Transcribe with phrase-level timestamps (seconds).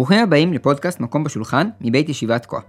[0.00, 2.60] ברוכים הבאים לפודקאסט מקום בשולחן מבית ישיבת כה.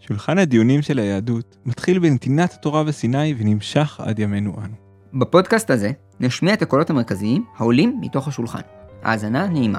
[0.00, 4.74] שולחן הדיונים של היהדות מתחיל בנתינת התורה בסיני ונמשך עד ימינו אנו.
[5.20, 5.90] בפודקאסט הזה
[6.20, 8.60] נשמיע את הקולות המרכזיים העולים מתוך השולחן.
[9.02, 9.78] האזנה נעימה.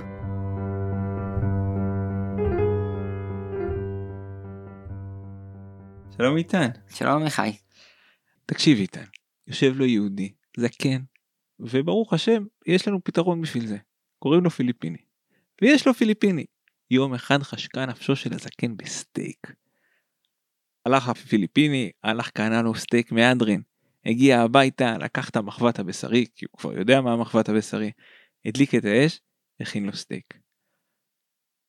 [6.17, 6.69] שלום איתן.
[6.89, 7.51] שלום עמיחי.
[8.45, 9.05] תקשיב איתן,
[9.47, 11.01] יושב לו יהודי, זקן,
[11.59, 13.77] וברוך השם, יש לנו פתרון בשביל זה.
[14.19, 14.97] קוראים לו פיליפיני.
[15.61, 16.45] ויש לו פיליפיני.
[16.91, 19.53] יום אחד חשקה נפשו של הזקן בסטייק.
[20.85, 23.61] הלך הפיליפיני, הלך קנה לו סטייק מהדרין.
[24.05, 27.91] הגיע הביתה, לקח את המחבת הבשרי, כי הוא כבר יודע מה המחבת הבשרי,
[28.45, 29.19] הדליק את האש,
[29.59, 30.33] הכין לו סטייק.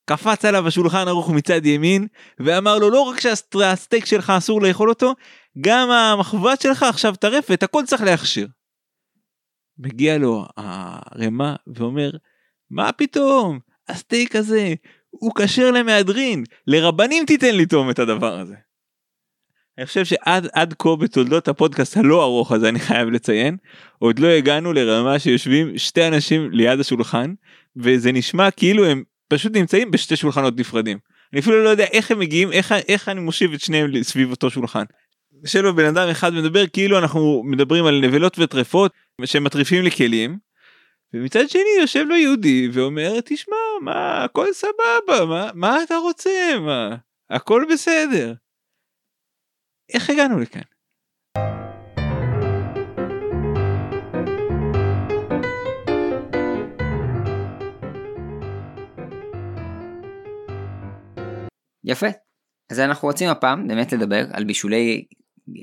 [0.04, 2.06] קפץ עליו השולחן ערוך מצד ימין,
[2.38, 5.14] ואמר לו לא רק שהסטייק שלך אסור לאכול אותו,
[5.60, 8.48] גם המחבת שלך עכשיו טרפת, הכל צריך להכשיר.
[9.78, 12.10] מגיע לו הרמה ואומר,
[12.70, 14.74] מה פתאום, הסטייק הזה
[15.12, 18.54] הוא כשר למהדרין, לרבנים תיתן לטעום את הדבר הזה.
[19.78, 23.56] אני חושב שעד עד כה בתולדות הפודקאסט הלא ארוך הזה אני חייב לציין
[23.98, 27.34] עוד לא הגענו לרמה שיושבים שתי אנשים ליד השולחן
[27.76, 30.98] וזה נשמע כאילו הם פשוט נמצאים בשתי שולחנות נפרדים.
[31.32, 34.50] אני אפילו לא יודע איך הם מגיעים איך איך אני מושיב את שניהם סביב אותו
[34.50, 34.84] שולחן.
[35.42, 38.92] יושב בן אדם אחד מדבר כאילו אנחנו מדברים על נבלות וטרפות
[39.24, 40.38] שמטריפים לי כלים.
[41.14, 46.96] ומצד שני יושב לו יהודי ואומר תשמע מה הכל סבבה מה מה אתה רוצה מה
[47.30, 48.34] הכל בסדר.
[49.94, 50.62] איך הגענו לכאן?
[61.84, 62.06] יפה.
[62.70, 65.04] אז אנחנו רוצים הפעם באמת לדבר על בישולי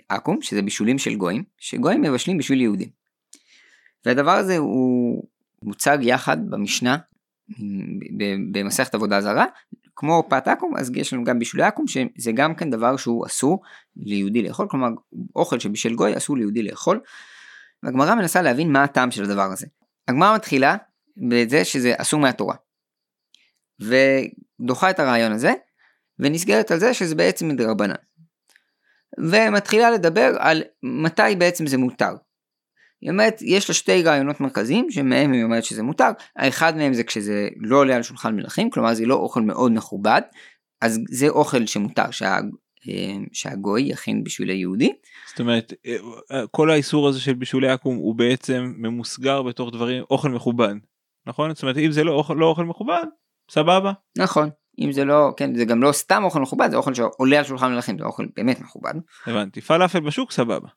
[0.10, 2.90] עכו"ם, שזה בישולים של גויים, שגויים מבשלים בשביל יהודים.
[4.06, 5.24] והדבר הזה הוא
[5.62, 6.98] מוצג יחד במשנה
[8.52, 9.46] במסכת עבודה זרה,
[9.96, 13.62] כמו פת עכו"ם, אז יש לנו גם בישולי עכו"ם, שזה גם כן דבר שהוא אסור
[13.96, 14.88] ליהודי לאכול, כלומר
[15.36, 17.00] אוכל שבשל גוי אסור ליהודי לאכול.
[17.84, 19.68] והגמרא מנסה להבין מה הטעם של הדבר הזה.
[20.08, 20.76] הגמרא מתחילה
[21.30, 22.56] בזה שזה אסור מהתורה.
[23.80, 25.54] ודוחה את הרעיון הזה,
[26.20, 27.96] ונסגרת על זה שזה בעצם מדרבנן.
[29.18, 32.16] ומתחילה לדבר על מתי בעצם זה מותר.
[33.02, 37.04] היא אומרת, יש לה שתי רעיונות מרכזיים, שמהם היא אומרת שזה מותר, האחד מהם זה
[37.04, 40.22] כשזה לא עולה על שולחן מלכים, כלומר זה לא אוכל מאוד מכובד,
[40.82, 42.38] אז זה אוכל שמותר שה,
[42.90, 44.92] אה, שהגוי יכין בשביל היהודי.
[45.30, 45.74] זאת אומרת,
[46.32, 50.74] אה, כל האיסור הזה של בישולי עכו"ם הוא בעצם ממוסגר בתוך דברים, אוכל מכובד,
[51.28, 51.54] נכון?
[51.54, 53.06] זאת אומרת, אם זה לא אוכל, לא אוכל מכובד,
[53.52, 53.92] סבבה.
[54.18, 54.50] נכון.
[54.80, 57.72] אם זה לא, כן, זה גם לא סתם אוכל מכובד, זה אוכל שעולה על שולחן
[57.72, 58.94] מלכים, זה אוכל באמת מכובד.
[59.26, 60.68] הבנתי, פלאפל בשוק סבבה.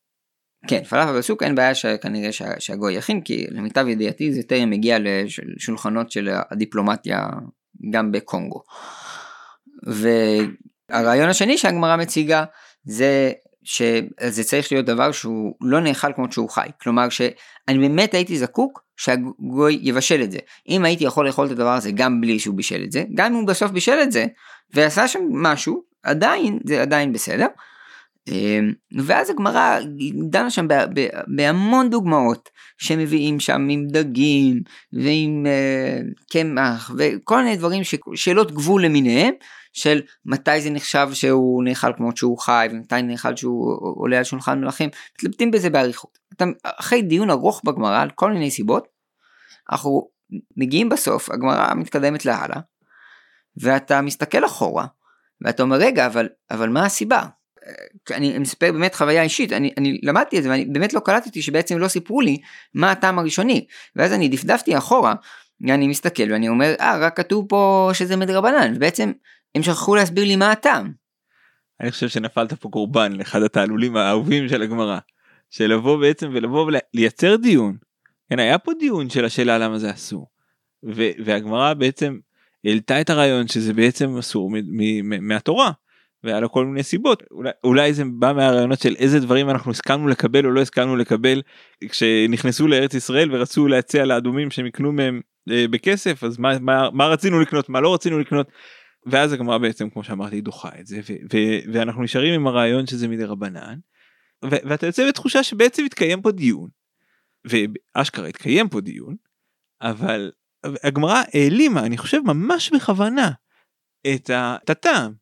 [0.67, 4.99] כן, פלאפל בשוק אין בעיה שכנראה שה, שהגוי יכין, כי למיטב ידיעתי זה טרם מגיע
[5.57, 7.27] לשולחנות של הדיפלומטיה
[7.91, 8.63] גם בקונגו.
[10.91, 12.45] והרעיון השני שהגמרא מציגה
[12.85, 13.33] זה
[13.65, 16.69] שזה צריך להיות דבר שהוא לא נאכל כמו שהוא חי.
[16.81, 20.39] כלומר שאני באמת הייתי זקוק שהגוי יבשל את זה.
[20.69, 23.39] אם הייתי יכול לאכול את הדבר הזה גם בלי שהוא בישל את זה, גם אם
[23.39, 24.27] הוא בסוף בישל את זה
[24.75, 27.47] ועשה שם משהו, עדיין, זה עדיין בסדר.
[28.29, 28.73] אמ,
[29.05, 29.79] ואז הגמרא
[30.31, 30.67] דנה שם
[31.37, 34.63] בהמון דוגמאות שמביאים שם עם דגים
[34.93, 36.01] ועם אה,
[36.33, 37.83] קמח וכל מיני דברים,
[38.15, 39.35] שאלות גבול למיניהם
[39.73, 44.61] של מתי זה נחשב שהוא נאכל כמו שהוא חי ומתי נאכל שהוא עולה על שולחן
[44.61, 46.19] מלכים, מתלבטים בזה באריכות.
[46.65, 48.89] אחרי דיון ארוך בגמרא על כל מיני סיבות,
[49.71, 50.09] אנחנו
[50.57, 52.61] מגיעים בסוף, הגמרא מתקדמת להלאה,
[53.57, 54.87] ואתה מסתכל אחורה,
[55.41, 57.27] ואתה אומר רגע אבל, אבל מה הסיבה?
[58.11, 61.79] אני מספר באמת חוויה אישית, אני, אני למדתי את זה ואני באמת לא קלטתי שבעצם
[61.79, 62.39] לא סיפרו לי
[62.75, 65.15] מה הטעם הראשוני, ואז אני דפדפתי אחורה,
[65.71, 69.13] אני מסתכל ואני אומר, אה, רק כתוב פה שזה מדרבנן, ובעצם
[69.55, 70.93] הם שכחו להסביר לי מה הטעם.
[71.81, 74.99] אני חושב שנפלת פה קורבן לאחד התעלולים האהובים של הגמרא,
[75.51, 77.77] של בעצם ולבוא ולייצר דיון.
[78.31, 80.27] כן, היה פה דיון של השאלה למה זה אסור.
[81.25, 82.19] והגמרא בעצם
[82.65, 84.51] העלתה את הרעיון שזה בעצם אסור
[85.03, 85.71] מהתורה.
[86.25, 90.09] והיה לו כל מיני סיבות אולי אולי זה בא מהרעיונות של איזה דברים אנחנו הסכמנו
[90.09, 91.43] לקבל או לא הסכמנו לקבל
[91.89, 95.21] כשנכנסו לארץ ישראל ורצו להציע לאדומים שהם יקנו מהם
[95.51, 98.49] אה, בכסף אז מה, מה, מה רצינו לקנות מה לא רצינו לקנות.
[99.07, 101.39] ואז הגמרא בעצם כמו שאמרתי דוחה את זה ו, ו,
[101.73, 103.79] ואנחנו נשארים עם הרעיון שזה מדי רבנן.
[104.45, 106.69] ו, ואתה יוצא בתחושה שבעצם התקיים פה דיון.
[107.45, 109.17] ואשכרה התקיים פה דיון
[109.83, 110.33] אבל
[110.65, 113.31] הגמרא העלימה אני חושב ממש בכוונה
[114.15, 115.22] את הטעם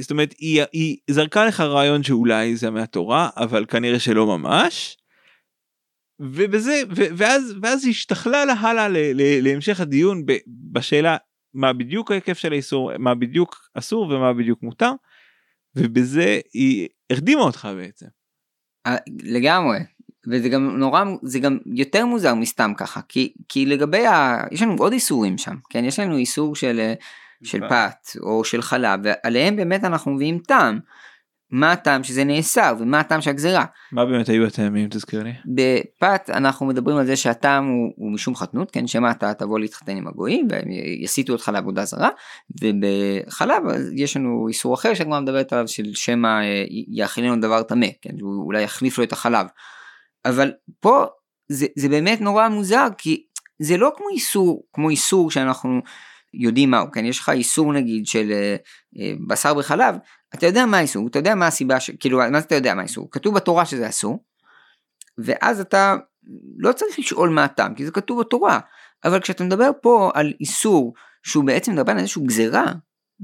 [0.00, 4.96] זאת אומרת היא, היא זרקה לך רעיון שאולי זה מהתורה אבל כנראה שלא ממש.
[6.20, 10.32] ובזה ו, ואז ואז היא השתכלה לה הלאה ל, ל, להמשך הדיון ב,
[10.72, 11.16] בשאלה
[11.54, 14.92] מה בדיוק ההיקף של האיסור מה בדיוק אסור ומה בדיוק מותר
[15.76, 18.06] ובזה היא הרדימה אותך בעצם.
[18.86, 19.78] אה, לגמרי
[20.30, 24.44] וזה גם נורא זה גם יותר מוזר מסתם ככה כי כי לגבי ה...
[24.50, 26.94] יש לנו עוד איסורים שם כן יש לנו איסור של אה,
[27.44, 30.78] של פת או של חלב ועליהם באמת אנחנו מביאים טעם.
[31.50, 33.64] מה הטעם שזה נאסר ומה הטעם של הגזירה.
[33.92, 35.32] מה באמת היו הטעמים תזכיר לי?
[35.44, 39.96] בפת אנחנו מדברים על זה שהטעם הוא, הוא משום חתנות כן שמא אתה תבוא להתחתן
[39.96, 40.70] עם הגויים והם
[41.02, 42.08] יסיטו אותך לעבודה זרה
[42.62, 43.62] ובחלב
[43.96, 48.44] יש לנו איסור אחר שהגמרא מדברת עליו של שמא אה, יאכילנו דבר טמא כן הוא
[48.44, 49.46] אולי יחליף לו את החלב.
[50.24, 51.06] אבל פה
[51.48, 53.22] זה, זה באמת נורא מוזר כי
[53.58, 55.80] זה לא כמו איסור כמו איסור שאנחנו
[56.34, 57.04] יודעים מהו, כן?
[57.04, 58.56] יש לך איסור נגיד של אה,
[58.98, 59.94] אה, בשר בחלב,
[60.34, 61.90] אתה יודע מה האיסור, אתה יודע מה הסיבה, ש...
[61.90, 63.08] כאילו, מה אתה יודע מה האיסור?
[63.10, 64.24] כתוב בתורה שזה אסור,
[65.18, 65.96] ואז אתה
[66.58, 68.60] לא צריך לשאול מה הטעם, כי זה כתוב בתורה,
[69.04, 72.72] אבל כשאתה מדבר פה על איסור שהוא בעצם מדבר על איזושהי גזירה,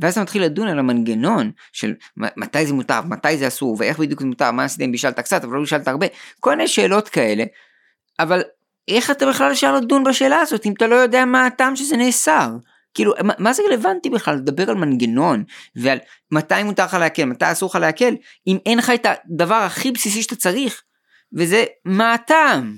[0.01, 4.21] ואז אתה מתחיל לדון על המנגנון של מתי זה מותר, מתי זה אסור, ואיך בדיוק
[4.21, 6.07] זה מותר, מה עשית אם בישלת קצת, אבל לא בישלת הרבה,
[6.41, 7.45] כל מיני שאלות כאלה,
[8.19, 8.43] אבל
[8.89, 12.51] איך אתה בכלל אפשר לדון בשאלה הזאת אם אתה לא יודע מה הטעם שזה נאסר?
[12.95, 15.45] כאילו מה, מה זה רלוונטי בכלל לדבר על מנגנון
[15.77, 15.99] ועל
[16.31, 18.15] מתי מותר לך להקל מתי אסור לך להקל
[18.47, 20.83] אם אין לך את הדבר הכי בסיסי שאתה צריך
[21.33, 22.77] וזה מה הטעם.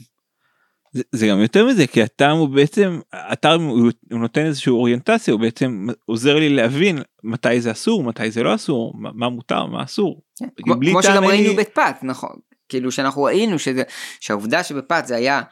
[0.93, 5.35] זה, זה גם יותר מזה כי הטעם הוא בעצם הטעם הוא, הוא נותן איזושהי אוריינטציה
[5.35, 9.67] הוא בעצם עוזר לי להבין מתי זה אסור מתי זה לא אסור מה, מה מותר
[9.67, 10.23] מה אסור.
[10.39, 11.57] כן, כמו, כמו שגם ראינו אני...
[11.57, 12.37] בפת נכון
[12.69, 13.83] כאילו שאנחנו ראינו שזה
[14.21, 15.43] שהעובדה שבפת זה היה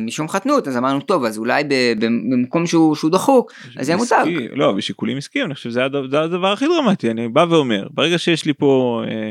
[0.00, 1.64] משום חתנות אז אמרנו טוב אז אולי
[2.30, 4.22] במקום שהוא, שהוא דחוק אז זה מותר.
[4.52, 8.52] לא בשיקולים עסקיים אני חושב שזה הדבר הכי דרמטי אני בא ואומר ברגע שיש לי
[8.54, 9.30] פה אה,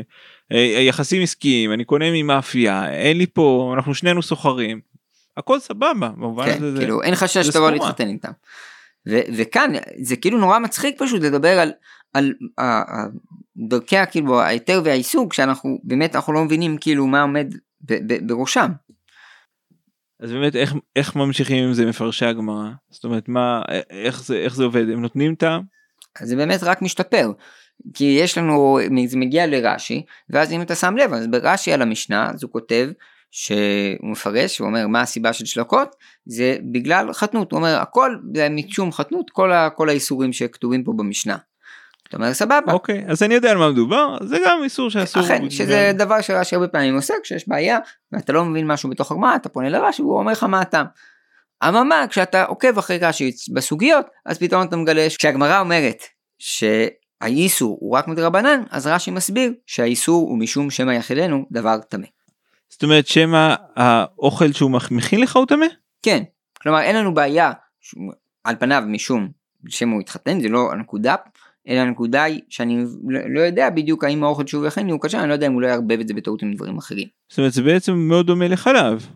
[0.52, 4.80] אה, יחסים עסקיים אני קונה ממאפייה אין לי פה אנחנו שנינו סוחרים
[5.36, 8.30] הכל סבבה במובן כן, הזה כאילו זה, אין חשש שתבוא להתחתן איתם.
[9.08, 9.72] ו- וכאן
[10.02, 11.72] זה כאילו נורא מצחיק פשוט לדבר על
[12.14, 12.32] על
[13.56, 17.54] דרכי כאילו ההיתר והעיסוק שאנחנו באמת אנחנו לא מבינים כאילו מה עומד
[18.26, 18.70] בראשם.
[20.22, 21.86] אז באמת איך איך ממשיכים עם זה?
[21.86, 22.70] מפרשי הגמרא.
[22.90, 24.90] זאת אומרת מה איך זה איך זה עובד?
[24.90, 25.62] הם נותנים טעם.
[26.22, 27.32] זה באמת רק משתפר.
[27.94, 32.30] כי יש לנו זה מגיע לרש"י ואז אם אתה שם לב אז ברש"י על המשנה
[32.30, 32.90] אז הוא כותב
[33.30, 35.96] שהוא מפרש הוא אומר מה הסיבה של שלקות?
[36.26, 37.52] זה בגלל חתנות.
[37.52, 41.36] הוא אומר הכל זה משום חתנות כל, ה, כל האיסורים שכתובים פה במשנה.
[42.12, 42.72] אתה אומר סבבה.
[42.72, 45.22] אוקיי אז אני יודע על מה מדובר זה גם איסור שאסור.
[45.22, 45.98] אכן שזה גם...
[45.98, 47.78] דבר שרש"י הרבה פעמים עושה כשיש בעיה
[48.12, 50.86] ואתה לא מבין משהו בתוך הגמרא אתה פונה לרש"י והוא אומר לך מה הטעם.
[51.68, 56.02] אממה כשאתה עוקב אחרי רש"י בסוגיות אז פתאום אתה מגלה כשהגמרא אומרת
[56.38, 62.06] שהאיסור הוא רק מדרבנן אז רש"י מסביר שהאיסור הוא משום שמא יחילנו דבר טמא.
[62.68, 65.66] זאת אומרת שמא האוכל שהוא מכין לך הוא טמא?
[66.02, 66.22] כן
[66.62, 67.52] כלומר אין לנו בעיה
[68.44, 69.28] על פניו משום
[69.68, 71.14] שמא הוא התחתן זה לא הנקודה
[71.68, 75.28] אלא הנקודה היא שאני לא, לא יודע בדיוק האם האוכל שהוא יכין הוא קשה, אני
[75.28, 77.08] לא יודע אם הוא לא יערבב את זה בטעות עם דברים אחרים.
[77.28, 79.06] זאת אומרת זה בעצם מאוד דומה לחלב.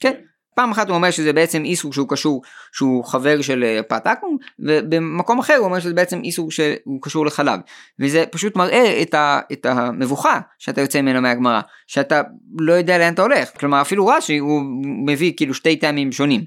[0.00, 0.12] כן,
[0.54, 2.42] פעם אחת הוא אומר שזה בעצם איסור שהוא קשור,
[2.72, 7.26] שהוא חבר של אה, פת אקום, ובמקום אחר הוא אומר שזה בעצם איסור שהוא קשור
[7.26, 7.60] לחלב.
[8.00, 12.22] וזה פשוט מראה את, ה, את המבוכה שאתה יוצא ממנה מהגמרא, שאתה
[12.58, 13.50] לא יודע לאן אתה הולך.
[13.60, 14.62] כלומר אפילו רש"י הוא
[15.06, 16.44] מביא כאילו שתי טעמים שונים.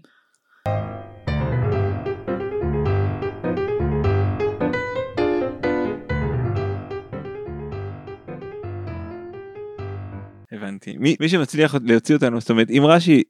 [10.78, 10.98] הבנתי.
[10.98, 13.24] מי, מי שמצליח להוציא אותנו, זאת אומרת, אם רש"י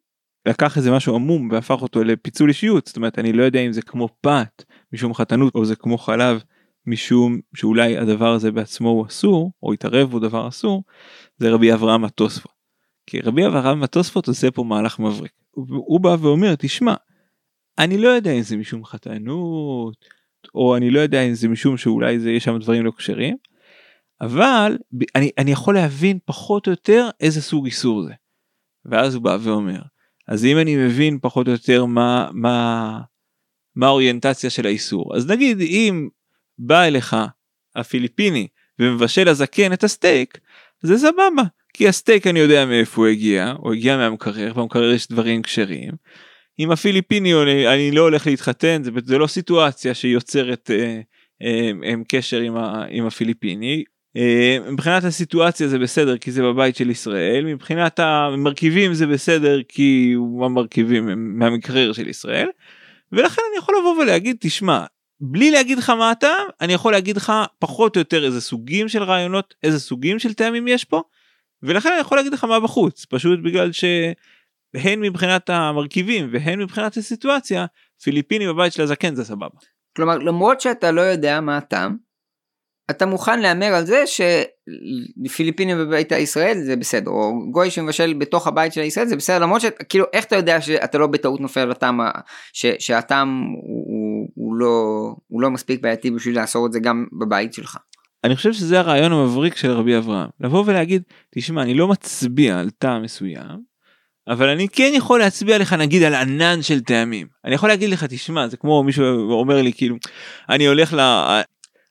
[0.47, 3.81] לקח איזה משהו עמום והפך אותו לפיצול אישיות, זאת אומרת, אני לא יודע אם זה
[3.81, 4.63] כמו פת
[4.93, 6.43] משום חתנות או זה כמו חלב
[6.85, 10.83] משום שאולי הדבר הזה בעצמו הוא אסור, או התערב בו דבר אסור,
[11.37, 12.51] זה רבי אברהם התוספות.
[13.05, 15.31] כי רבי אברהם התוספות עושה פה מהלך מבריק.
[15.53, 16.93] הוא בא ואומר, תשמע,
[17.79, 20.05] אני לא יודע אם זה משום חתנות,
[20.55, 23.37] או אני לא יודע אם זה משום שאולי זה יש שם דברים לא כשרים,
[24.21, 24.77] אבל
[25.15, 28.13] אני, אני יכול להבין פחות או יותר איזה סוג איסור זה.
[28.85, 29.79] ואז הוא בא ואומר,
[30.27, 32.99] אז אם אני מבין פחות או יותר מה, מה,
[33.75, 36.09] מה האוריינטציה של האיסור, אז נגיד אם
[36.57, 37.15] בא אליך
[37.75, 38.47] הפיליפיני
[38.79, 40.37] ומבשל הזקן את הסטייק,
[40.81, 41.43] זה סבבה,
[41.73, 45.91] כי הסטייק אני יודע מאיפה הוא הגיע, הוא הגיע מהמקרר, במקרר יש דברים כשרים.
[46.57, 47.33] עם הפיליפיני
[47.73, 51.01] אני לא הולך להתחתן, זה, זה לא סיטואציה שיוצרת אה,
[51.41, 53.83] אה, אה, קשר עם, ה, עם הפיליפיני,
[54.71, 61.07] מבחינת הסיטואציה זה בסדר כי זה בבית של ישראל מבחינת המרכיבים זה בסדר כי המרכיבים
[61.07, 62.47] הם מהמקרר של ישראל
[63.11, 64.85] ולכן אני יכול לבוא ולהגיד תשמע
[65.19, 69.03] בלי להגיד לך מה אתה אני יכול להגיד לך פחות או יותר איזה סוגים של
[69.03, 71.01] רעיונות איזה סוגים של טעמים יש פה
[71.63, 77.65] ולכן אני יכול להגיד לך מה בחוץ פשוט בגלל שהן מבחינת המרכיבים והן מבחינת הסיטואציה
[78.03, 79.57] פיליפיני בבית של הזקן זה סבבה.
[79.95, 81.97] כלומר, למרות שאתה לא יודע מה הטעם,
[82.89, 84.03] אתה מוכן להמר על זה
[85.25, 89.61] שפיליפינים בבית ישראל זה בסדר, או גוי שמבשל בתוך הבית של ישראל זה בסדר, למרות
[89.61, 91.99] שכאילו איך אתה יודע שאתה לא בטעות נופל על הטעם,
[92.53, 97.77] שהטעם הוא, הוא, לא, הוא לא מספיק בעייתי בשביל לאסור את זה גם בבית שלך.
[98.23, 101.03] אני חושב שזה הרעיון המבריק של רבי אברהם, לבוא ולהגיד,
[101.35, 103.77] תשמע, אני לא מצביע על טעם מסוים,
[104.27, 107.27] אבל אני כן יכול להצביע לך נגיד על ענן של טעמים.
[107.45, 109.95] אני יכול להגיד לך, תשמע, זה כמו מישהו אומר לי כאילו,
[110.49, 110.99] אני הולך ל...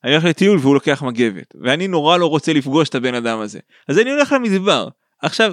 [0.07, 3.59] אני הולך לטיול והוא לוקח מגבת ואני נורא לא רוצה לפגוש את הבן אדם הזה
[3.89, 4.89] אז אני הולך למדבר
[5.23, 5.53] עכשיו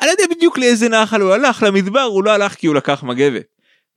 [0.00, 3.02] אני לא יודע בדיוק לאיזה נחל הוא הלך למדבר הוא לא הלך כי הוא לקח
[3.02, 3.46] מגבת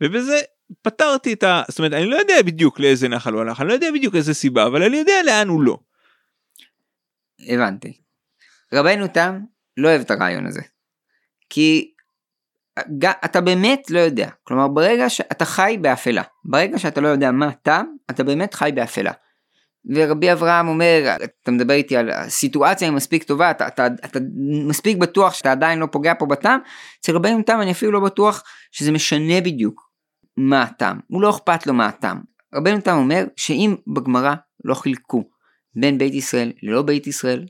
[0.04, 0.40] ובזה
[0.82, 1.64] פתרתי את ה...
[1.68, 4.34] זאת אומרת אני לא יודע בדיוק לאיזה נחל הוא הלך אני לא יודע בדיוק איזה
[4.34, 5.78] סיבה אבל אני יודע לאן הוא לא.
[7.40, 7.98] הבנתי.
[8.74, 9.40] רבנו תם
[9.78, 10.62] לא אוהב את הרעיון הזה.
[11.50, 11.94] כי
[13.26, 14.30] אתה באמת לא יודע.
[14.44, 16.24] כלומר ברגע שאתה חי באפלה.
[16.46, 19.12] ברגע שאתה לא יודע מה הטעם, אתה באמת חי באפלה.
[19.96, 24.20] ורבי אברהם אומר, אתה מדבר איתי על הסיטואציה היא מספיק טובה, אתה, אתה, אתה
[24.68, 26.60] מספיק בטוח שאתה עדיין לא פוגע פה בטעם,
[27.00, 29.92] אצל רבי תם אני אפילו לא בטוח שזה משנה בדיוק
[30.38, 32.18] מה הטעם, הוא לא אכפת לו מה הטעם.
[32.56, 34.34] רבי תם אומר שאם בגמרא
[34.66, 35.24] לא חילקו
[35.76, 37.46] בין בית ישראל ללא בית ישראל,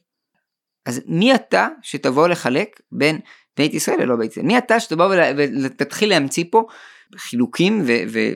[0.85, 3.19] אז מי אתה שתבוא לחלק בין
[3.57, 4.45] בית ישראל ללא בית ישראל?
[4.45, 5.15] מי אתה שתבוא
[5.63, 6.65] ותתחיל להמציא פה
[7.17, 7.81] חילוקים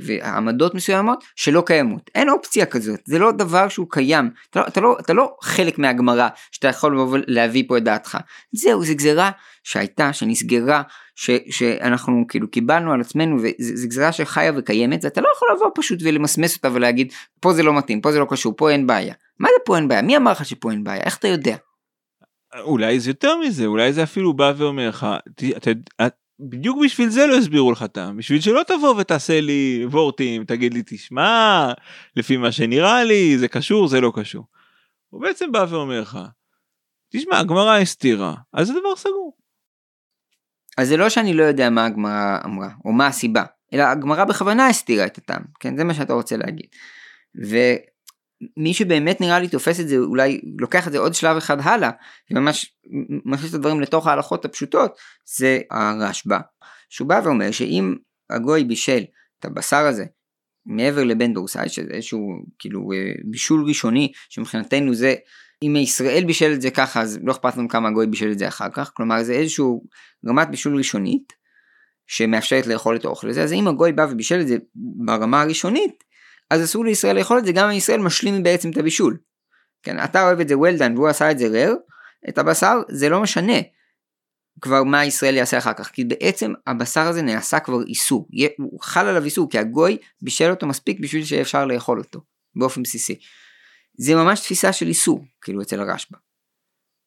[0.02, 2.10] ועמדות מסוימות שלא קיימות.
[2.16, 4.30] אין אופציה כזאת, זה לא דבר שהוא קיים.
[4.50, 8.18] אתה לא, אתה לא, אתה לא חלק מהגמרא שאתה יכול להביא פה את דעתך.
[8.52, 9.32] זהו, זו גזירה
[9.64, 10.82] שהייתה, שנסגרה,
[11.16, 16.00] ש, שאנחנו כאילו קיבלנו על עצמנו, וזו גזירה שחיה וקיימת, ואתה לא יכול לבוא פשוט
[16.04, 19.14] ולמסמס אותה ולהגיד, פה זה לא מתאים, פה זה לא קשור, פה אין בעיה.
[19.40, 20.02] מה זה פה אין בעיה?
[20.02, 21.04] מי אמר לך שפה אין בעיה?
[21.04, 21.56] איך אתה יודע?
[22.60, 25.08] אולי זה יותר מזה אולי זה אפילו בא ואומר לך
[25.58, 25.72] אתה,
[26.50, 30.84] בדיוק בשביל זה לא הסבירו לך טעם, בשביל שלא תבוא ותעשה לי וורטים, תגיד לי
[30.86, 31.74] תשמע,
[32.16, 34.46] לפי מה שנראה לי, זה קשור, זה לא קשור.
[35.10, 36.20] הוא בעצם בא ואומר לך,
[37.10, 39.38] תשמע, הגמרא הסתירה, אז זה דבר סגור.
[40.78, 43.44] אז זה לא שאני לא יודע מה הגמרא אמרה, או מה הסיבה,
[43.74, 46.68] אלא הגמרא בכוונה הסתירה את הטעם, כן, זה מה שאתה רוצה להגיד.
[48.58, 51.90] ומי שבאמת נראה לי תופס את זה, אולי לוקח את זה עוד שלב אחד הלאה,
[52.32, 52.76] וממש
[53.26, 54.98] מכניס את הדברים לתוך ההלכות הפשוטות,
[55.38, 56.40] זה הרשב"א,
[56.90, 57.96] שהוא בא ואומר שאם
[58.30, 59.04] הגוי בישל
[59.40, 60.06] את הבשר הזה
[60.66, 62.20] מעבר לבן דורסאי, שזה איזשהו
[62.60, 65.16] כאילו אה, בישול ראשוני, שמבחינתנו זה,
[65.64, 68.48] אם ישראל בישל את זה ככה, אז לא אכפת לנו כמה הגוי בישל את זה
[68.48, 69.84] אחר כך, כלומר זה איזשהו
[70.28, 71.34] רמת בישול ראשונית,
[72.08, 76.04] שמאפשרת לאכול את האוכל הזה, אז אם הגוי בא ובישל את זה ברמה הראשונית,
[76.52, 79.18] אז אסור לישראל לאכול את זה גם אם ישראל משלים בעצם את הבישול.
[79.84, 81.76] כן, אתה אוהב את זה well done והוא עשה את זה rare,
[82.30, 83.54] את הבשר זה לא משנה
[84.62, 88.28] כבר מה ישראל יעשה אחר כך, כי בעצם הבשר הזה נעשה כבר איסור,
[88.58, 92.20] הוא חל עליו איסור, כי הגוי בישל אותו מספיק בשביל שאפשר לאכול אותו,
[92.56, 93.20] באופן בסיסי.
[93.98, 96.31] זה ממש תפיסה של איסור, כאילו אצל הרשב"א.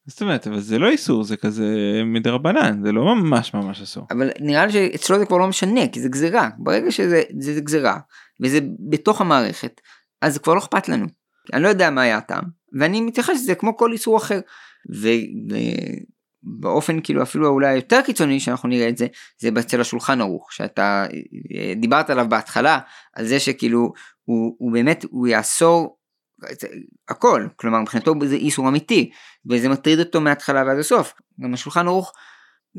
[0.06, 1.66] זאת אומרת, אבל זה לא איסור, זה כזה
[2.04, 4.06] מדרבנן, זה לא ממש ממש אסור.
[4.10, 7.60] אבל נראה לי שאצלו זה כבר לא משנה, כי זה גזירה, ברגע שזה זה, זה
[7.60, 7.98] גזירה,
[8.42, 8.58] וזה
[8.90, 9.80] בתוך המערכת,
[10.22, 11.06] אז זה כבר לא אכפת לנו.
[11.52, 12.44] אני לא יודע מה היה הטעם,
[12.78, 14.40] ואני מתייחס לזה כמו כל איסור אחר.
[16.60, 19.06] ובאופן כאילו אפילו אולי יותר קיצוני שאנחנו נראה את זה,
[19.38, 21.06] זה אצל השולחן ערוך, שאתה
[21.56, 22.78] אה, דיברת עליו בהתחלה,
[23.14, 23.92] על זה שכאילו
[24.24, 25.93] הוא, הוא באמת, הוא יאסור
[27.08, 29.10] הכל, כלומר מבחינתו זה איסור אמיתי,
[29.50, 31.12] וזה מטריד אותו מההתחלה ועד הסוף.
[31.40, 32.12] גם השולחן ערוך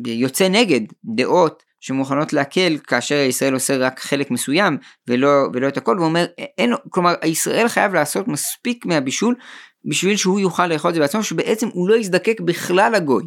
[0.08, 0.82] יוצא נגד
[1.16, 6.26] דעות שמוכנות להקל כאשר ישראל עושה רק חלק מסוים ולא, ולא את הכל, ואומר,
[6.58, 9.36] אין, כלומר ישראל חייב לעשות מספיק מהבישול
[9.90, 13.24] בשביל שהוא יוכל לאכול את זה בעצמו, שבעצם הוא לא יזדקק בכלל לגוי,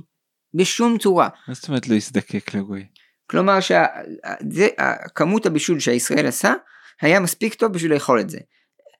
[0.55, 1.29] בשום צורה.
[1.49, 2.87] מה זאת אומרת לא יזדקק לגוי?
[3.31, 6.55] כלומר שכמות הבישול שהישראל עשה,
[7.01, 8.39] היה מספיק טוב בשביל לאכול את זה.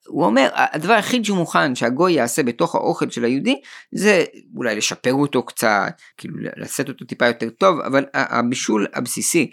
[0.07, 4.23] הוא אומר, הדבר היחיד שהוא מוכן שהגוי יעשה בתוך האוכל של היהודי, זה
[4.55, 9.51] אולי לשפר אותו קצת, כאילו לעשות אותו טיפה יותר טוב, אבל הבישול הבסיסי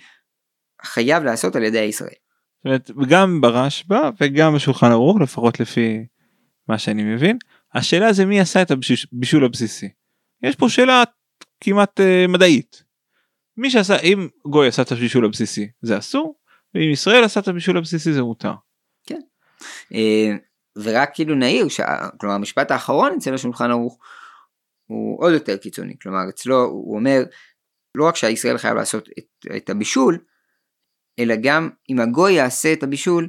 [0.82, 2.10] חייב לעשות על ידי הישראל.
[2.64, 6.06] זאת אומרת, גם ברשב"א וגם בשולחן ערוך, לפחות לפי
[6.68, 7.38] מה שאני מבין,
[7.74, 9.88] השאלה זה מי עשה את הבישול הבסיסי.
[10.42, 11.02] יש פה שאלה
[11.60, 12.82] כמעט uh, מדעית.
[13.56, 16.34] מי שעשה, אם גוי עשה את הבישול הבסיסי זה אסור,
[16.74, 18.52] ואם ישראל עשה את הבישול הבסיסי זה מותר.
[19.92, 19.96] Uh,
[20.76, 21.66] ורק כאילו נעיר,
[22.20, 23.98] כלומר המשפט האחרון אצל השולחן ערוך
[24.86, 27.24] הוא עוד יותר קיצוני, כלומר אצלו הוא אומר
[27.94, 30.18] לא רק שהישראל חייב לעשות את, את הבישול,
[31.18, 33.28] אלא גם אם הגוי יעשה את הבישול,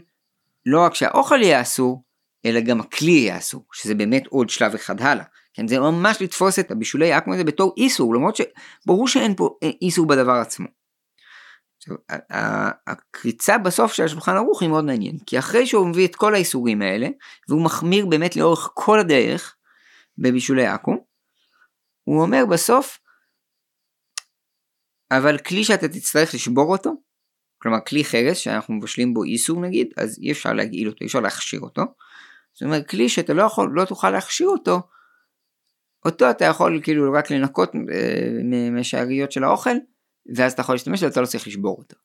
[0.65, 2.03] לא רק שהאוכל יהיה אסור,
[2.45, 5.23] אלא גם הכלי יהיה אסור, שזה באמת עוד שלב אחד הלאה.
[5.53, 10.07] כן, זה ממש לתפוס את הבישולי אקמו הזה בתור איסור, למרות שברור שאין פה איסור
[10.07, 10.67] בדבר עצמו.
[12.87, 16.81] הקריצה בסוף של השולחן ערוך היא מאוד מעניין, כי אחרי שהוא מביא את כל האיסורים
[16.81, 17.07] האלה,
[17.49, 19.55] והוא מחמיר באמת לאורך כל הדרך
[20.17, 20.97] בבישולי עכו"ם,
[22.03, 22.99] הוא אומר בסוף,
[25.11, 26.93] אבל כלי שאתה תצטרך לשבור אותו,
[27.61, 31.19] כלומר כלי חרס שאנחנו מבשלים בו איסור נגיד, אז אי אפשר להגעיל אותו, אי אפשר
[31.19, 31.81] להכשיר אותו.
[32.53, 34.81] זאת אומרת כלי שאתה לא, יכול, לא תוכל להכשיר אותו,
[36.05, 39.75] אותו אתה יכול כאילו רק לנקות אה, מהשאריות של האוכל,
[40.35, 41.95] ואז אתה יכול להשתמש בו, אתה לא צריך לשבור אותו.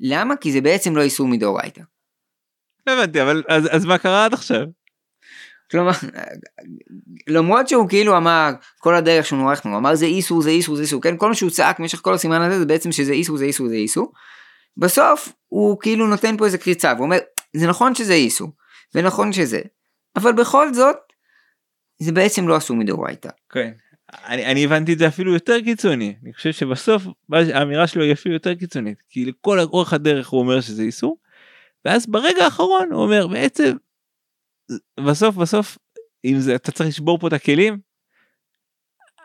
[0.00, 0.36] למה?
[0.36, 1.82] כי זה בעצם לא איסור מדאורייתא.
[2.86, 4.66] לא הבנתי, אבל אז, אז מה קרה עד עכשיו?
[5.70, 5.92] כלומר,
[7.26, 10.82] למרות שהוא כאילו אמר כל הדרך שהוא נורך, הוא אמר זה איסור, זה איסור, זה
[10.82, 11.16] איסור, כן?
[11.16, 13.74] כל מה שהוא צעק במשך כל הסימן הזה זה בעצם שזה איסור, זה איסור, זה
[13.74, 14.12] איסור.
[14.76, 17.18] בסוף הוא כאילו נותן פה איזה קריצה ואומר
[17.56, 18.52] זה נכון שזה איסור
[18.94, 19.60] ונכון שזה
[20.16, 20.96] אבל בכל זאת
[21.98, 23.28] זה בעצם לא אסור מדאורייתא.
[23.50, 23.72] כן.
[24.12, 26.14] אני, אני הבנתי את זה אפילו יותר קיצוני.
[26.22, 27.02] אני חושב שבסוף
[27.32, 29.02] האמירה שלו היא אפילו יותר קיצונית.
[29.08, 31.16] כי לכל אורך הדרך הוא אומר שזה איסור
[31.84, 33.76] ואז ברגע האחרון הוא אומר בעצם
[35.00, 35.78] בסוף בסוף
[36.24, 37.78] אם זה אתה צריך לשבור פה את הכלים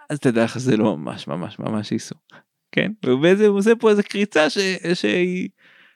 [0.09, 2.17] אז תדע לך זה לא ממש ממש ממש איסור.
[2.71, 2.91] כן?
[3.05, 4.57] ובעצם הוא עושה פה איזה קריצה ש...
[4.93, 5.49] שהיא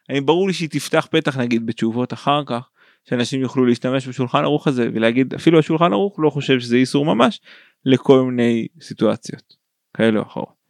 [0.10, 2.70] אני ברור לי שהיא תפתח פתח נגיד בתשובות אחר כך
[3.10, 7.42] שאנשים יוכלו להשתמש בשולחן ערוך הזה ולהגיד אפילו השולחן ערוך לא חושב שזה איסור ממש
[7.86, 9.54] לכל מיני סיטואציות
[9.98, 10.62] כאלה או אחרות.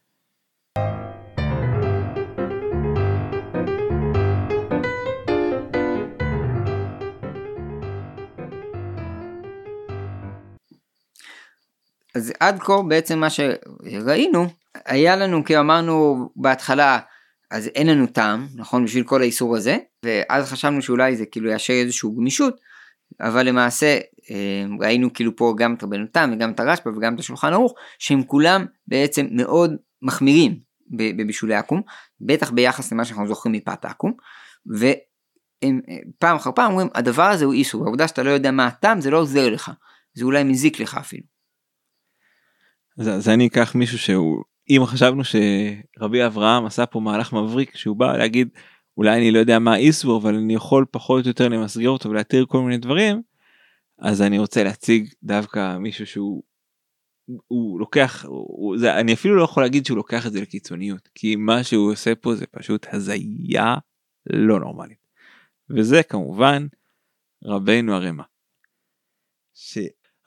[12.15, 14.47] אז עד כה בעצם מה שראינו
[14.85, 16.99] היה לנו כי אמרנו בהתחלה
[17.51, 21.73] אז אין לנו טעם נכון בשביל כל האיסור הזה ואז חשבנו שאולי זה כאילו יאשר
[21.73, 22.59] איזושהי גמישות
[23.21, 23.99] אבל למעשה
[24.79, 28.23] ראינו כאילו פה גם את רבנו תם וגם את הרשב"א וגם את השולחן ערוך שהם
[28.23, 30.59] כולם בעצם מאוד מחמירים
[30.91, 31.81] בבישולי עכו"ם
[32.21, 34.11] בטח ביחס למה שאנחנו זוכרים מפת עכו"ם
[34.65, 38.67] והם אה, פעם אחר פעם אומרים הדבר הזה הוא איסור העובדה שאתה לא יודע מה
[38.67, 39.71] הטעם זה לא עוזר לך
[40.13, 41.23] זה אולי מזיק לך אפילו.
[42.97, 47.97] אז, אז אני אקח מישהו שהוא אם חשבנו שרבי אברהם עשה פה מהלך מבריק שהוא
[47.97, 48.49] בא להגיד
[48.97, 52.45] אולי אני לא יודע מה איסור אבל אני יכול פחות או יותר למסגר אותו ולהתיר
[52.45, 53.21] כל מיני דברים
[54.01, 56.43] אז אני רוצה להציג דווקא מישהו שהוא
[57.47, 61.35] הוא לוקח הוא, זה, אני אפילו לא יכול להגיד שהוא לוקח את זה לקיצוניות כי
[61.35, 63.75] מה שהוא עושה פה זה פשוט הזיה
[64.29, 64.97] לא נורמלית
[65.69, 66.67] וזה כמובן
[67.43, 68.23] רבנו הרמ"א.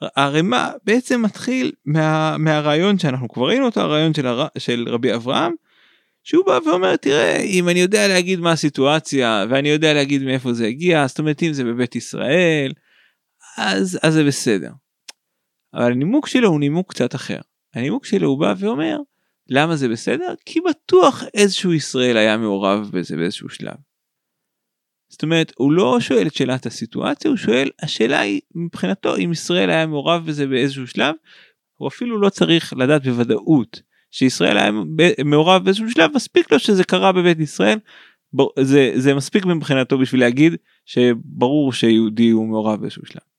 [0.01, 5.53] הערימה בעצם מתחיל מה, מהרעיון שאנחנו כבר ראינו אותו הרעיון של, הר, של רבי אברהם
[6.23, 10.67] שהוא בא ואומר תראה אם אני יודע להגיד מה הסיטואציה ואני יודע להגיד מאיפה זה
[10.67, 12.73] הגיע זאת אומרת אם זה בבית ישראל
[13.57, 14.71] אז אז זה בסדר.
[15.73, 17.39] אבל הנימוק שלו הוא נימוק קצת אחר
[17.75, 18.97] הנימוק שלו הוא בא ואומר
[19.49, 23.75] למה זה בסדר כי בטוח איזשהו ישראל היה מעורב בזה באיזשהו שלב.
[25.09, 29.69] זאת אומרת הוא לא שואל את שאלת הסיטואציה הוא שואל השאלה היא מבחינתו אם ישראל
[29.69, 31.15] היה מעורב בזה באיזשהו שלב
[31.75, 34.71] הוא אפילו לא צריך לדעת בוודאות שישראל היה
[35.25, 37.79] מעורב באיזשהו שלב מספיק לו שזה קרה בבית ישראל
[38.59, 40.53] זה זה מספיק מבחינתו בשביל להגיד
[40.85, 43.34] שברור שיהודי הוא מעורב באיזשהו שלב.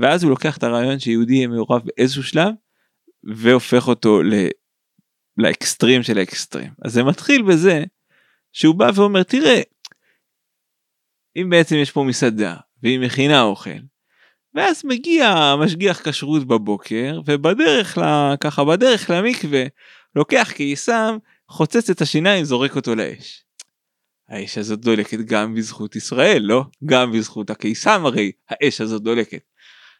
[0.00, 2.54] ואז הוא לוקח את הרעיון שיהודי יהיה מעורב באיזשהו שלב
[3.24, 4.32] והופך אותו ל...
[5.36, 7.84] לאקסטרים של האקסטרים אז זה מתחיל בזה
[8.52, 9.60] שהוא בא ואומר תראה
[11.36, 13.78] אם בעצם יש פה מסעדה והיא מכינה אוכל
[14.54, 18.02] ואז מגיע משגיח כשרות בבוקר ובדרך ל...
[18.40, 19.64] ככה בדרך למקווה
[20.14, 23.44] לוקח קיסם חוצץ את השיניים זורק אותו לאש.
[24.28, 29.47] האש הזאת דולקת גם בזכות ישראל לא גם בזכות הקיסם הרי האש הזאת דולקת.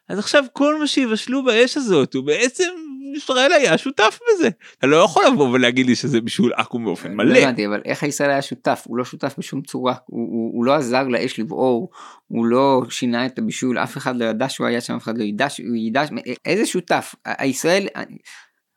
[0.09, 2.69] אז עכשיו כל מה שיבשלו באש הזאת הוא בעצם
[3.15, 4.49] ישראל היה שותף בזה.
[4.77, 7.33] אתה לא יכול לבוא ולהגיד לי שזה בישול עכו"ם באופן מלא.
[7.33, 10.65] לא הבנתי אבל איך ישראל היה שותף הוא לא שותף בשום צורה הוא, הוא, הוא
[10.65, 11.89] לא עזר לאש לבעור
[12.27, 15.23] הוא לא שינה את הבישול אף אחד לא ידע שהוא היה שם אף אחד לא
[15.23, 16.03] ידע שהוא ידע
[16.45, 17.87] איזה שותף הישראל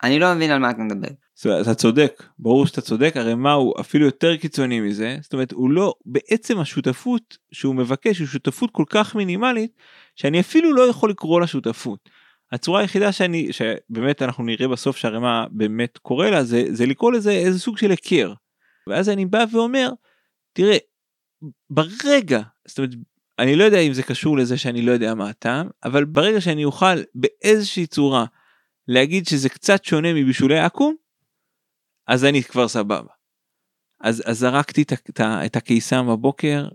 [0.03, 1.09] אני לא מבין על מה אתה מדבר.
[1.61, 5.71] אתה צודק ברור שאתה צודק הרי מה הוא אפילו יותר קיצוני מזה זאת אומרת הוא
[5.71, 9.73] לא בעצם השותפות שהוא מבקש היא שותפות כל כך מינימלית
[10.17, 12.09] שאני אפילו לא יכול לקרוא לה שותפות.
[12.53, 17.31] הצורה היחידה שאני שבאמת אנחנו נראה בסוף שהרמה באמת קורה לה זה זה לקרוא לזה
[17.31, 18.33] איזה סוג של היכר.
[18.87, 19.91] ואז אני בא ואומר
[20.53, 20.77] תראה
[21.71, 22.91] ברגע זאת אומרת
[23.39, 26.65] אני לא יודע אם זה קשור לזה שאני לא יודע מה הטעם אבל ברגע שאני
[26.65, 28.25] אוכל באיזושהי צורה
[28.89, 30.95] להגיד שזה קצת שונה מבישולי עכו"ם
[32.09, 33.13] אז אני כבר סבבה.
[34.01, 36.69] אז, אז זרקתי את, את, את הקיסם בבוקר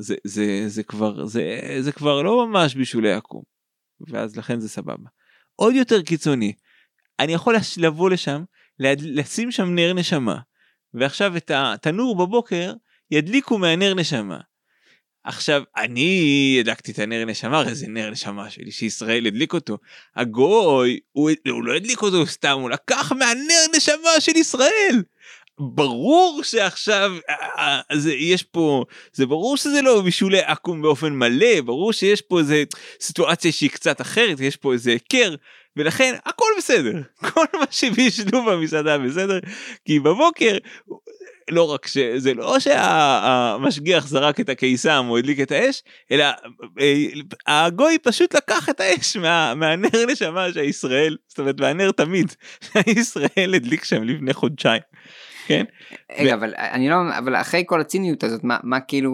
[0.00, 3.42] זה זה זה כבר זה זה כבר לא ממש בישולי עכו"ם.
[4.08, 5.08] ואז לכן זה סבבה.
[5.56, 6.52] עוד יותר קיצוני,
[7.20, 8.44] אני יכול לבוא לשם,
[8.78, 10.38] לשים שם נר נשמה,
[10.94, 12.72] ועכשיו את התנור בבוקר
[13.10, 14.40] ידליקו מהנר נשמה.
[15.24, 19.78] עכשיו אני הדלקתי את הנר נשמה הרי זה נר נשמה שלי שישראל הדליק אותו
[20.16, 25.02] הגוי הוא, הוא לא הדליק אותו סתם הוא לקח מהנר נשמה של ישראל
[25.60, 31.60] ברור שעכשיו אה, אה, זה יש פה זה ברור שזה לא בישולי עכו"ם באופן מלא
[31.64, 32.64] ברור שיש פה איזה
[33.00, 35.34] סיטואציה שהיא קצת אחרת יש פה איזה היכר
[35.76, 36.92] ולכן הכל בסדר
[37.32, 39.38] כל מה שבישלו במסעדה בסדר
[39.84, 40.58] כי בבוקר
[41.50, 46.24] לא רק שזה לא שהמשגיח זרק את הקיסם או הדליק את האש אלא
[46.80, 47.06] אה,
[47.46, 53.84] הגוי פשוט לקח את האש מה, מהנר נשמה שהישראל זאת אומרת מהנר תמיד שהישראל הדליק
[53.84, 54.82] שם לפני חודשיים.
[55.46, 55.64] כן?
[56.18, 59.12] רגע, אבל אני לא, אבל אחרי כל הציניות הזאת, מה, מה כאילו,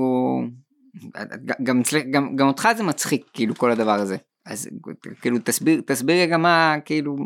[1.62, 4.16] גם, גם, גם אותך זה מצחיק, כאילו, כל הדבר הזה.
[4.46, 4.68] אז
[5.20, 7.16] כאילו, תסביר, תסביר רגע מה, כאילו,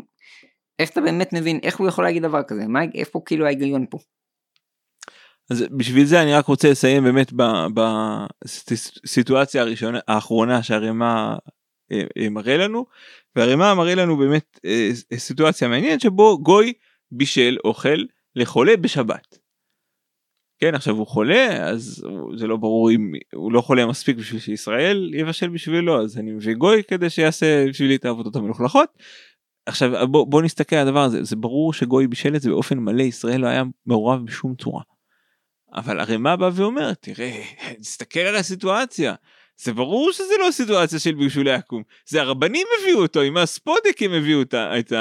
[0.79, 3.97] איך אתה באמת מבין, איך הוא יכול להגיד דבר כזה, מה, איפה כאילו ההיגיון פה?
[5.51, 7.33] אז בשביל זה אני רק רוצה לסיים באמת
[8.43, 11.35] בסיטואציה הראשונה האחרונה שהרימה
[11.91, 12.85] אה, אה, מראה לנו
[13.35, 16.73] והרימה מראה לנו באמת אה, סיטואציה מעניינת שבו גוי
[17.11, 17.97] בישל אוכל
[18.35, 19.37] לחולה בשבת.
[20.59, 22.05] כן עכשיו הוא חולה אז
[22.37, 26.53] זה לא ברור אם הוא לא חולה מספיק בשביל שישראל יבשל בשבילו אז אני מביא
[26.53, 28.89] גוי כדי שיעשה בשבילי את העבודות המלוכלכות.
[29.65, 33.01] עכשיו בוא, בוא נסתכל על הדבר הזה זה ברור שגוי בישל את זה באופן מלא
[33.01, 34.81] ישראל לא היה מעורב בשום צורה.
[35.73, 37.43] אבל הרי מה בא ואומר תראה
[37.79, 39.15] תסתכל על הסיטואציה
[39.57, 44.41] זה ברור שזה לא סיטואציה של בישולי עקום זה הרבנים הביאו אותו עם הספודיקים הביאו
[44.41, 44.93] את, את,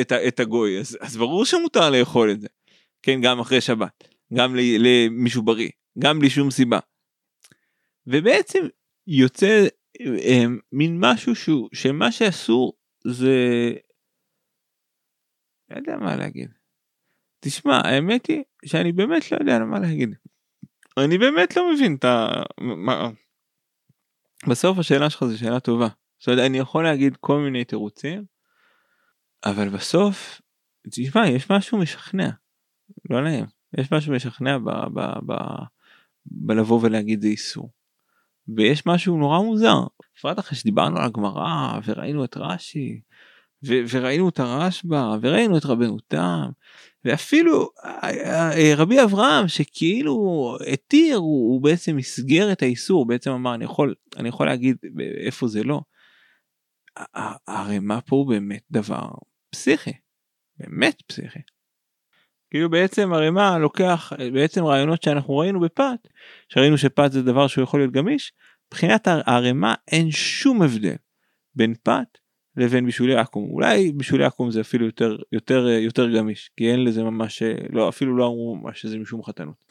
[0.00, 2.48] את, את הגוי אז, אז ברור שמותר לאכול את זה
[3.02, 6.78] כן גם אחרי שבת גם למישהו בריא גם בלי שום סיבה.
[8.06, 8.58] ובעצם
[9.06, 9.66] יוצא
[10.00, 12.72] אה, מין משהו שהוא שמה שאסור
[13.04, 13.36] זה
[15.70, 16.50] לא יודע מה להגיד.
[17.40, 20.14] תשמע האמת היא שאני באמת לא יודע מה להגיד.
[20.98, 22.42] אני באמת לא מבין את ה...
[22.60, 23.10] מה...
[24.48, 25.88] בסוף השאלה שלך זו שאלה טובה.
[26.18, 28.24] זאת אומרת, אני יכול להגיד כל מיני תירוצים
[29.44, 30.40] אבל בסוף,
[30.90, 32.30] תשמע, יש משהו משכנע,
[33.10, 33.44] לא נעים,
[33.78, 35.34] יש משהו משכנע ב, ב, ב,
[36.26, 37.70] בלבוא ולהגיד זה איסור.
[38.56, 39.80] ויש משהו נורא מוזר,
[40.16, 43.00] בפרט אחרי שדיברנו על הגמרא וראינו את רש"י
[43.66, 46.48] ו- וראינו את הרשב"א וראינו את רבנו תם
[47.04, 53.06] ואפילו אה, אה, רבי אברהם שכאילו התיר הוא, הוא בעצם מסגר את האיסור.
[53.06, 54.76] בעצם אמר אני יכול אני יכול להגיד
[55.26, 55.80] איפה זה לא.
[57.48, 59.08] הרי מה פה הוא באמת דבר
[59.50, 59.92] פסיכי,
[60.58, 61.38] באמת פסיכי.
[62.50, 66.08] כאילו בעצם הרימה לוקח בעצם רעיונות שאנחנו ראינו בפת,
[66.48, 68.32] שראינו שפת זה דבר שהוא יכול להיות גמיש,
[68.66, 70.96] מבחינת הערימה אין שום הבדל
[71.54, 72.18] בין פת
[72.56, 77.02] לבין בישולי עכו"ם אולי בישולי עכו"ם זה אפילו יותר יותר יותר גמיש כי אין לזה
[77.02, 79.64] ממש לא אפילו לא אמרו ממש שזה משום חתנות.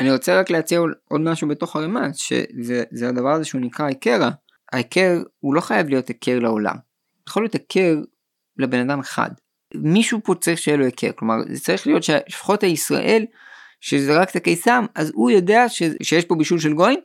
[0.00, 4.30] אני רוצה רק להציע עוד משהו בתוך הרימה שזה הדבר הזה שהוא נקרא היכרה
[4.72, 6.76] ההיכר הוא לא חייב להיות היכר לעולם.
[7.28, 7.96] יכול להיות היכר
[8.60, 9.30] לבן אדם אחד.
[9.74, 13.24] מישהו פה צריך שיהיה לו היכר, כלומר זה צריך להיות שלפחות הישראל
[13.80, 17.00] שזרק את הקיסם אז הוא יודע ש, שיש פה בישול של גויים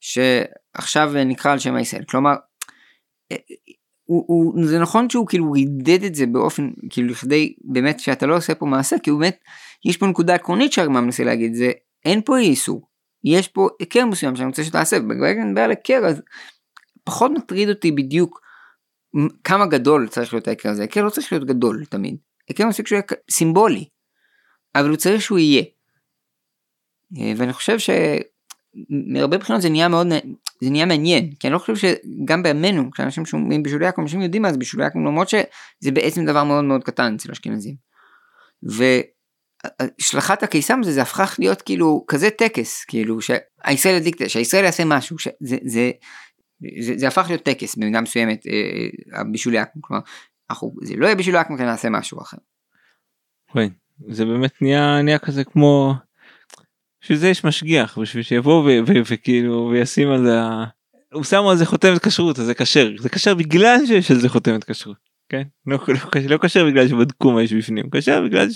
[0.00, 2.04] שעכשיו נקרא על שם הישראל.
[2.04, 2.34] כלומר
[4.04, 8.36] הוא, הוא, זה נכון שהוא כאילו רידד את זה באופן כאילו לכדי באמת שאתה לא
[8.36, 9.38] עושה פה מעשה כי באמת
[9.84, 11.72] יש פה נקודה עקרונית שהרמב"ם מנסה להגיד זה
[12.04, 12.88] אין פה איסור
[13.24, 16.22] יש פה היכר מסוים שאני רוצה שתעשה ברגע שאני מדבר על היכר אז
[17.04, 18.40] פחות מטריד אותי בדיוק
[19.44, 22.16] כמה גדול צריך להיות ההיכר הזה, ההיכר לא צריך להיות גדול תמיד,
[22.48, 23.88] ההיכר מספיק שהוא יהיה סימבולי,
[24.74, 25.62] אבל הוא צריך שהוא יהיה.
[27.18, 30.06] אה, ואני חושב שמהרבה בחינות זה נהיה מאוד,
[30.62, 34.42] זה נהיה מעניין, כי אני לא חושב שגם בימינו, כשאנשים שומעים בשולי יעקב, אנשים יודעים
[34.42, 37.74] מה זה בשולי יעקב, למרות שזה בעצם דבר מאוד מאוד קטן אצל אשכנזים.
[38.62, 45.18] והשלכת הקיסם הזה, זה הפך להיות כאילו כזה טקס, כאילו שהישראל ידליק, שהישראל יעשה משהו,
[45.18, 45.90] שזה, זה,
[46.80, 50.02] זה, זה הפך להיות טקס במידה מסוימת אה, בישולי אקמו, כלומר
[50.50, 52.36] אנחנו, זה לא יהיה בישולי אקמו כי נעשה משהו אחר.
[53.52, 53.68] כן,
[54.08, 55.94] זה באמת נהיה, נהיה כזה כמו,
[57.02, 58.70] בשביל זה יש משגיח בשביל שיבוא
[59.04, 60.40] וכאילו וישים על זה,
[61.12, 64.28] הוא שם על זה חותמת כשרות אז זה כשר, זה כשר בגלל שיש על זה
[64.28, 64.96] חותמת כשרות,
[65.28, 65.42] כן?
[65.66, 68.48] לא, לא, לא כשר בגלל שבדקו מה יש בפנים, כשר בגלל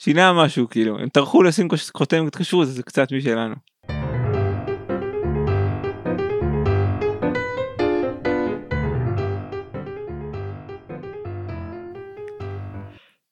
[0.00, 3.54] ששינה משהו כאילו, הם טרחו לשים חותמת כשרות זה קצת משלנו.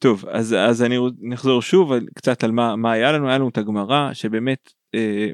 [0.02, 3.58] טוב אז אז אני נחזור שוב קצת על מה מה היה לנו היה לנו את
[3.58, 5.30] הגמרא שבאמת אה,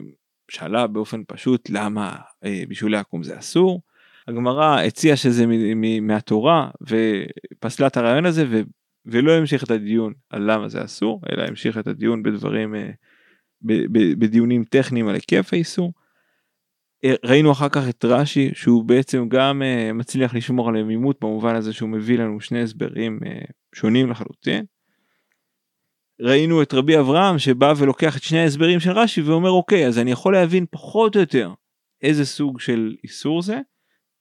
[0.50, 3.82] שאלה באופן פשוט למה אה, בישולי עקום זה אסור.
[4.28, 8.60] הגמרא הציעה שזה מ, מ, מהתורה ופסלה את הרעיון הזה ו,
[9.06, 12.90] ולא המשיך את הדיון על למה זה אסור, אלא המשיך את הדיון בדברים, אה,
[14.18, 15.92] בדיונים טכניים על היקף האיסור.
[17.04, 21.54] אה, ראינו אחר כך את רש"י שהוא בעצם גם uh, מצליח לשמור על עמימות במובן
[21.54, 24.64] הזה שהוא מביא לנו שני הסברים uh, שונים לחלוטין.
[26.20, 30.10] ראינו את רבי אברהם שבא ולוקח את שני ההסברים של רש"י ואומר אוקיי אז אני
[30.10, 31.52] יכול להבין פחות או יותר
[32.02, 33.60] איזה סוג של איסור זה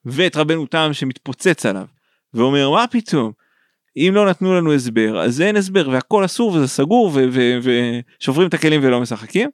[0.05, 1.86] ואת רבנו תם שמתפוצץ עליו
[2.33, 3.31] ואומר מה פתאום
[3.97, 7.12] אם לא נתנו לנו הסבר אז אין הסבר והכל אסור וזה סגור
[7.62, 9.49] ושוברים את הכלים ולא משחקים.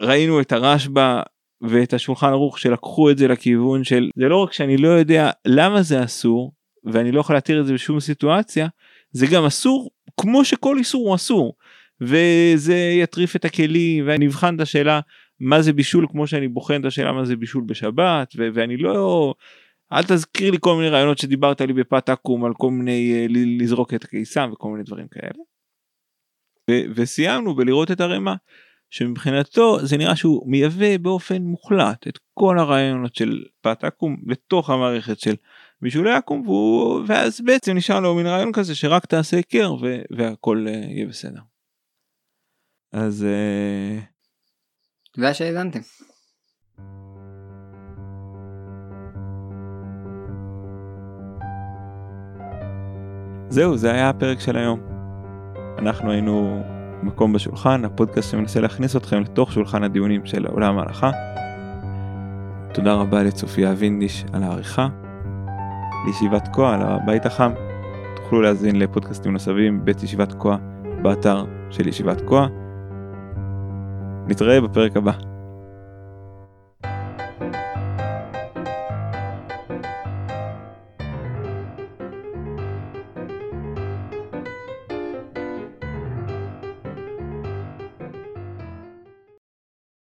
[0.00, 1.22] ראינו את הרשב"א
[1.60, 5.82] ואת השולחן ערוך שלקחו את זה לכיוון של זה לא רק שאני לא יודע למה
[5.82, 6.52] זה אסור
[6.84, 8.68] ואני לא יכול להתיר את זה בשום סיטואציה
[9.10, 9.90] זה גם אסור
[10.20, 11.54] כמו שכל איסור הוא אסור
[12.00, 15.00] וזה יטריף את הכלים ואני אבחן את השאלה
[15.40, 19.34] מה זה בישול כמו שאני בוחן את השאלה מה זה בישול בשבת ו- ואני לא
[19.92, 23.26] אל תזכיר לי כל מיני רעיונות שדיברת לי בפת עקום על כל מיני אה,
[23.60, 25.42] לזרוק את הקיסם וכל מיני דברים כאלה.
[26.70, 28.34] ו- וסיימנו בלראות את הרמה
[28.90, 35.20] שמבחינתו זה נראה שהוא מייבא באופן מוחלט את כל הרעיונות של פת עקום לתוך המערכת
[35.20, 35.34] של
[35.82, 39.74] בישולי עקום והוא, ואז בעצם נשאר לו מין רעיון כזה שרק תעשה היכר
[40.10, 41.40] והכל uh, יהיה בסדר.
[42.92, 43.26] אז.
[45.12, 45.80] תודה שהאזנתם.
[53.50, 54.80] זהו זה היה הפרק של היום.
[55.78, 56.62] אנחנו היינו
[57.02, 61.10] מקום בשולחן, הפודקאסט שמנסה להכניס אתכם לתוך שולחן הדיונים של עולם ההלכה.
[62.74, 64.88] תודה רבה לצופיה וינדיש על העריכה.
[66.06, 67.52] לישיבת כה על הבית החם.
[68.16, 70.56] תוכלו להאזין לפודקאסטים נוספים בית ישיבת כה
[71.02, 72.46] באתר של ישיבת כה.
[74.26, 75.12] נתראה בפרק הבא.